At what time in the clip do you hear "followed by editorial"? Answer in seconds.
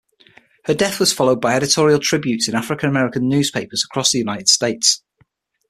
1.13-1.99